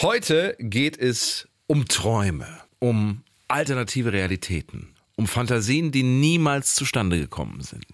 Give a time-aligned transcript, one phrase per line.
[0.00, 2.46] Heute geht es um Träume,
[2.78, 7.84] um alternative Realitäten, um Fantasien, die niemals zustande gekommen sind.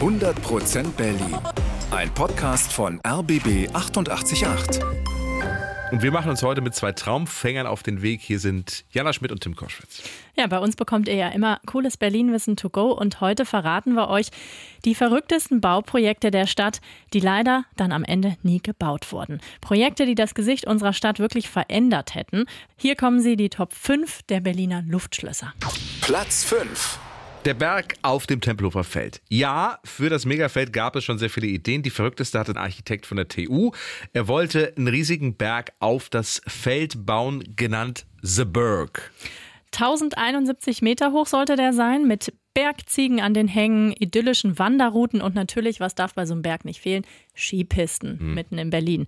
[0.00, 1.38] 100% Berlin.
[1.92, 4.82] Ein Podcast von RBB 888.
[5.90, 8.20] Und wir machen uns heute mit zwei Traumfängern auf den Weg.
[8.20, 10.02] Hier sind Jana Schmidt und Tim Koschwitz.
[10.36, 14.08] Ja, bei uns bekommt ihr ja immer cooles Berlin-Wissen to go und heute verraten wir
[14.08, 14.28] euch
[14.84, 16.80] die verrücktesten Bauprojekte der Stadt,
[17.14, 19.40] die leider dann am Ende nie gebaut wurden.
[19.62, 22.44] Projekte, die das Gesicht unserer Stadt wirklich verändert hätten.
[22.76, 25.54] Hier kommen sie, die Top 5 der Berliner Luftschlösser.
[26.02, 26.98] Platz 5.
[27.48, 29.22] Der Berg auf dem Tempelhofer Feld.
[29.30, 31.82] Ja, für das Megafeld gab es schon sehr viele Ideen.
[31.82, 33.70] Die verrückteste hatte ein Architekt von der TU.
[34.12, 39.10] Er wollte einen riesigen Berg auf das Feld bauen, genannt The Berg.
[39.72, 45.78] 1071 Meter hoch sollte der sein, mit Bergziegen an den Hängen, idyllischen Wanderrouten und natürlich,
[45.78, 47.04] was darf bei so einem Berg nicht fehlen,
[47.36, 48.34] Skipisten hm.
[48.34, 49.06] mitten in Berlin.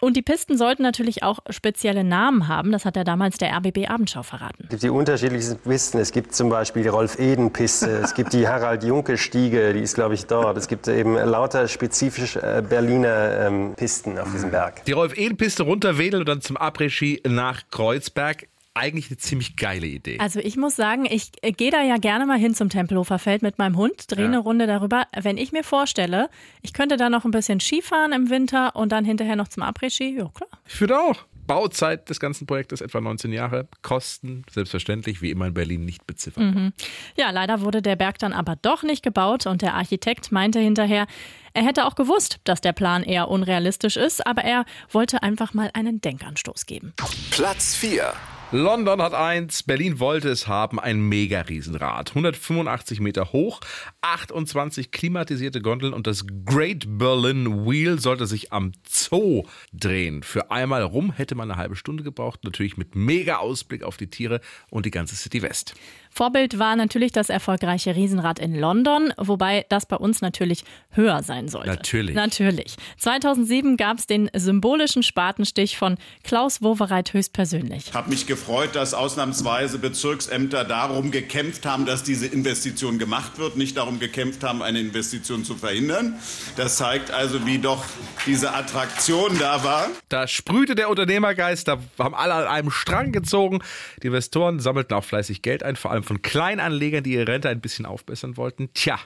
[0.00, 2.72] Und die Pisten sollten natürlich auch spezielle Namen haben.
[2.72, 4.62] Das hat ja damals der RBB Abendschau verraten.
[4.62, 5.98] Es gibt die unterschiedlichsten Pisten.
[5.98, 7.90] Es gibt zum Beispiel die Rolf-Eden-Piste.
[8.02, 10.56] es gibt die Harald-Junke-Stiege, die ist, glaube ich, dort.
[10.56, 14.82] Es gibt eben lauter spezifisch äh, Berliner ähm, Pisten auf diesem Berg.
[14.86, 20.18] Die Rolf-Eden-Piste runterwedeln und dann zum Après-Ski nach Kreuzberg eigentlich eine ziemlich geile Idee.
[20.20, 23.58] Also ich muss sagen, ich gehe da ja gerne mal hin zum Tempelhofer Feld mit
[23.58, 24.28] meinem Hund, drehe ja.
[24.28, 25.06] eine Runde darüber.
[25.20, 26.30] Wenn ich mir vorstelle,
[26.62, 30.16] ich könnte da noch ein bisschen Skifahren im Winter und dann hinterher noch zum Après-Ski,
[30.16, 30.50] ja klar.
[30.66, 31.24] Ich finde auch.
[31.48, 33.68] Bauzeit des ganzen Projektes etwa 19 Jahre.
[33.82, 36.44] Kosten selbstverständlich wie immer in Berlin nicht beziffert.
[36.44, 36.72] Mhm.
[37.16, 41.06] Ja, leider wurde der Berg dann aber doch nicht gebaut und der Architekt meinte hinterher,
[41.54, 45.70] er hätte auch gewusst, dass der Plan eher unrealistisch ist, aber er wollte einfach mal
[45.72, 46.92] einen Denkanstoß geben.
[47.30, 48.12] Platz 4.
[48.50, 52.12] London hat eins, Berlin wollte es haben, ein Mega-Riesenrad.
[52.12, 53.60] 185 Meter hoch,
[54.00, 60.22] 28 klimatisierte Gondeln und das Great Berlin Wheel sollte sich am Zoo drehen.
[60.22, 64.40] Für einmal rum hätte man eine halbe Stunde gebraucht, natürlich mit Mega-Ausblick auf die Tiere
[64.70, 65.74] und die ganze City West.
[66.10, 71.48] Vorbild war natürlich das erfolgreiche Riesenrad in London, wobei das bei uns natürlich höher sein
[71.48, 71.68] sollte.
[71.68, 72.14] Natürlich.
[72.14, 72.76] Natürlich.
[72.98, 77.88] 2007 gab es den symbolischen Spatenstich von Klaus Wowereit höchstpersönlich.
[77.88, 83.56] Ich habe mich gefreut, dass ausnahmsweise Bezirksämter darum gekämpft haben, dass diese Investition gemacht wird,
[83.56, 86.18] nicht darum gekämpft haben, eine Investition zu verhindern.
[86.56, 87.84] Das zeigt also, wie doch
[88.26, 89.88] diese Attraktion da war.
[90.08, 93.60] Da sprühte der Unternehmergeist, da haben alle an einem Strang gezogen.
[94.02, 97.60] Die Investoren sammelten auch fleißig Geld ein, vor allem von Kleinanlegern, die ihre Rente ein
[97.60, 98.70] bisschen aufbessern wollten.
[98.74, 98.98] Tja,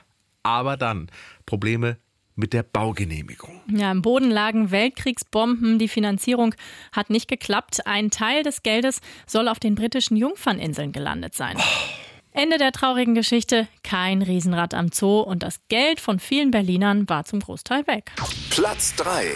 [0.43, 1.11] aber dann
[1.47, 1.99] Probleme
[2.35, 3.61] mit der Baugenehmigung.
[3.69, 5.79] Ja, im Boden lagen Weltkriegsbomben.
[5.79, 6.55] Die Finanzierung
[6.93, 7.87] hat nicht geklappt.
[7.87, 11.57] Ein Teil des Geldes soll auf den britischen Jungferninseln gelandet sein.
[11.59, 12.03] Oh.
[12.35, 17.25] Ende der traurigen Geschichte, kein Riesenrad am Zoo und das Geld von vielen Berlinern war
[17.25, 18.11] zum Großteil weg.
[18.49, 19.33] Platz 3.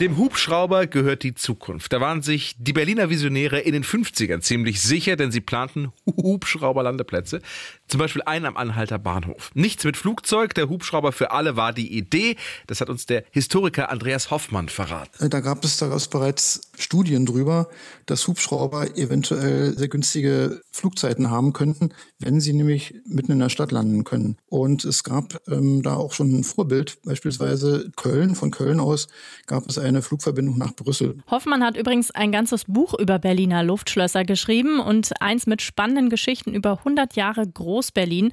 [0.00, 1.92] Dem Hubschrauber gehört die Zukunft.
[1.92, 7.40] Da waren sich die Berliner Visionäre in den 50ern ziemlich sicher, denn sie planten Hubschrauberlandeplätze.
[7.88, 9.50] Zum Beispiel einen am Anhalter Bahnhof.
[9.54, 12.36] Nichts mit Flugzeug, der Hubschrauber für alle war die Idee.
[12.68, 15.24] Das hat uns der Historiker Andreas Hoffmann verraten.
[15.24, 17.68] Äh, da gab es daraus bereits Studien drüber,
[18.06, 23.72] dass Hubschrauber eventuell sehr günstige Flugzeiten haben könnten, wenn sie nämlich mitten in der Stadt
[23.72, 24.36] landen können.
[24.46, 28.36] Und es gab ähm, da auch schon ein Vorbild, beispielsweise Köln.
[28.36, 29.08] Von Köln aus
[29.46, 31.18] gab es eine Flugverbindung nach Brüssel.
[31.30, 36.54] Hoffmann hat übrigens ein ganzes Buch über Berliner Luftschlösser geschrieben und eins mit spannenden Geschichten
[36.54, 38.32] über 100 Jahre Groß-Berlin.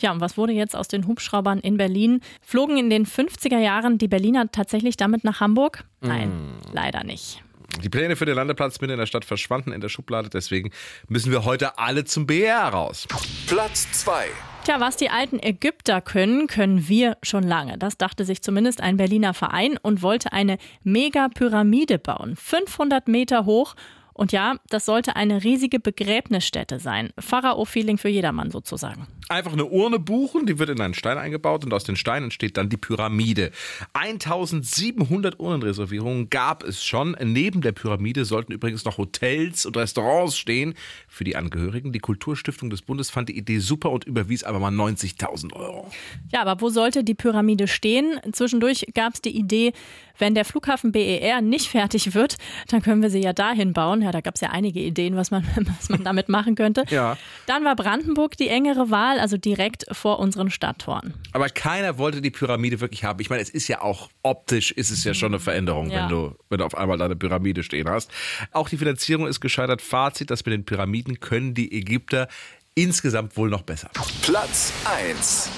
[0.00, 2.20] Ja, und was wurde jetzt aus den Hubschraubern in Berlin?
[2.40, 5.84] Flogen in den 50er Jahren die Berliner tatsächlich damit nach Hamburg?
[6.00, 6.60] Nein, mm.
[6.72, 7.42] leider nicht.
[7.82, 10.70] Die Pläne für den Landeplatz mitten in der Stadt verschwanden in der Schublade, deswegen
[11.08, 13.06] müssen wir heute alle zum BR raus.
[13.46, 14.26] Platz 2.
[14.68, 17.78] Tja, was die alten Ägypter können, können wir schon lange.
[17.78, 22.36] Das dachte sich zumindest ein Berliner Verein und wollte eine Megapyramide bauen.
[22.36, 23.76] 500 Meter hoch
[24.18, 27.10] und ja, das sollte eine riesige Begräbnisstätte sein.
[27.20, 29.06] Pharao-Feeling für jedermann sozusagen.
[29.28, 32.56] Einfach eine Urne buchen, die wird in einen Stein eingebaut und aus den Steinen entsteht
[32.56, 33.52] dann die Pyramide.
[33.92, 37.16] 1700 Urnenreservierungen gab es schon.
[37.22, 40.74] Neben der Pyramide sollten übrigens noch Hotels und Restaurants stehen
[41.06, 41.92] für die Angehörigen.
[41.92, 45.92] Die Kulturstiftung des Bundes fand die Idee super und überwies aber mal 90.000 Euro.
[46.32, 48.18] Ja, aber wo sollte die Pyramide stehen?
[48.32, 49.74] Zwischendurch gab es die Idee,
[50.18, 52.38] wenn der Flughafen BER nicht fertig wird,
[52.68, 54.02] dann können wir sie ja dahin bauen.
[54.08, 55.46] Ja, da gab es ja einige Ideen, was man,
[55.78, 56.84] was man damit machen könnte.
[56.88, 57.18] Ja.
[57.44, 61.12] Dann war Brandenburg die engere Wahl, also direkt vor unseren Stadttoren.
[61.32, 63.20] Aber keiner wollte die Pyramide wirklich haben.
[63.20, 66.02] Ich meine, es ist ja auch optisch, ist es ja schon eine Veränderung, ja.
[66.02, 68.10] wenn, du, wenn du auf einmal da eine Pyramide stehen hast.
[68.52, 69.82] Auch die Finanzierung ist gescheitert.
[69.82, 72.28] Fazit, das mit den Pyramiden können die Ägypter
[72.74, 73.90] insgesamt wohl noch besser.
[74.22, 75.50] Platz 1.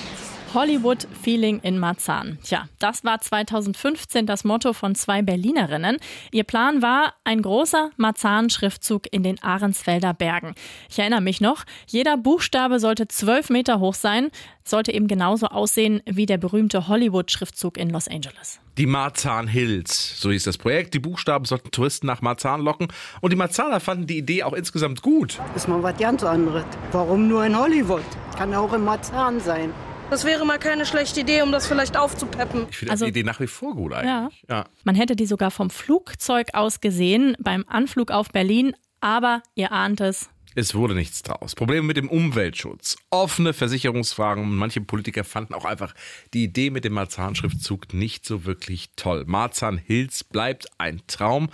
[0.52, 2.38] Hollywood Feeling in Marzahn.
[2.42, 5.98] Tja, das war 2015 das Motto von zwei Berlinerinnen.
[6.32, 10.54] Ihr Plan war ein großer Marzahn-Schriftzug in den Ahrensfelder Bergen.
[10.88, 14.30] Ich erinnere mich noch, jeder Buchstabe sollte zwölf Meter hoch sein,
[14.64, 18.60] sollte eben genauso aussehen wie der berühmte Hollywood-Schriftzug in Los Angeles.
[18.76, 20.94] Die Marzahn Hills, so hieß das Projekt.
[20.94, 22.88] Die Buchstaben sollten Touristen nach Marzahn locken.
[23.20, 25.38] Und die Marzahner fanden die Idee auch insgesamt gut.
[25.54, 26.64] ist mal was ganz anderes.
[26.90, 28.02] Warum nur in Hollywood?
[28.36, 29.72] Kann auch in Marzahn sein.
[30.10, 32.66] Das wäre mal keine schlechte Idee, um das vielleicht aufzupeppen.
[32.70, 34.42] Ich finde Also- die Idee nach wie vor gut eigentlich.
[34.48, 34.64] Ja.
[34.84, 40.00] Man hätte die sogar vom Flugzeug aus gesehen beim Anflug auf Berlin, aber ihr ahnt
[40.00, 41.54] es, Es wurde nichts draus.
[41.54, 45.94] Probleme mit dem Umweltschutz, offene Versicherungsfragen und manche Politiker fanden auch einfach
[46.34, 49.22] die Idee mit dem Marzahn-Schriftzug nicht so wirklich toll.
[49.28, 51.50] Marzahn Hills bleibt ein Traum,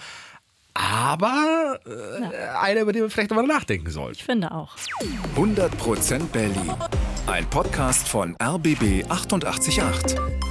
[0.76, 4.16] aber äh, einer, über den wir vielleicht nochmal nachdenken sollten.
[4.16, 4.76] ich finde auch.
[5.36, 6.72] 100% Berlin.
[7.26, 10.45] Ein Podcast von RBB 888.